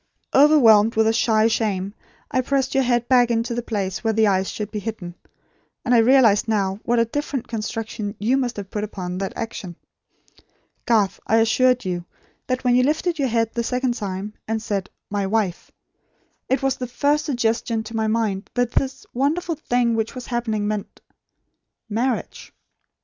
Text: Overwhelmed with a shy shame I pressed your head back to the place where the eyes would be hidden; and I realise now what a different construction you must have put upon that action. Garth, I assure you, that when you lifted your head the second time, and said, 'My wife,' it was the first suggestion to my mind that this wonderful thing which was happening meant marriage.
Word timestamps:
Overwhelmed 0.33 0.95
with 0.95 1.05
a 1.05 1.13
shy 1.13 1.45
shame 1.47 1.93
I 2.31 2.41
pressed 2.41 2.73
your 2.73 2.83
head 2.83 3.07
back 3.07 3.27
to 3.27 3.53
the 3.53 3.61
place 3.61 4.03
where 4.03 4.13
the 4.13 4.25
eyes 4.25 4.57
would 4.57 4.71
be 4.71 4.79
hidden; 4.79 5.13
and 5.85 5.93
I 5.93 5.99
realise 5.99 6.47
now 6.47 6.79
what 6.83 6.97
a 6.97 7.05
different 7.05 7.47
construction 7.47 8.15
you 8.17 8.35
must 8.35 8.57
have 8.57 8.71
put 8.71 8.83
upon 8.83 9.19
that 9.19 9.31
action. 9.35 9.75
Garth, 10.87 11.19
I 11.27 11.37
assure 11.37 11.75
you, 11.83 12.05
that 12.47 12.63
when 12.63 12.75
you 12.75 12.81
lifted 12.81 13.19
your 13.19 13.27
head 13.27 13.53
the 13.53 13.63
second 13.63 13.93
time, 13.93 14.33
and 14.47 14.59
said, 14.59 14.89
'My 15.11 15.27
wife,' 15.27 15.71
it 16.49 16.63
was 16.63 16.77
the 16.77 16.87
first 16.87 17.25
suggestion 17.25 17.83
to 17.83 17.95
my 17.95 18.07
mind 18.07 18.49
that 18.55 18.71
this 18.71 19.05
wonderful 19.13 19.53
thing 19.53 19.93
which 19.93 20.15
was 20.15 20.25
happening 20.25 20.67
meant 20.67 20.99
marriage. 21.87 22.51